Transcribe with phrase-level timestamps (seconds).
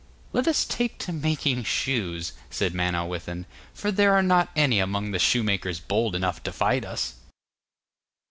[0.33, 5.19] 'Let us take to making shoes,' said Manawyddan, 'for there are not any among the
[5.19, 7.17] shoemakers bold enough to fight us.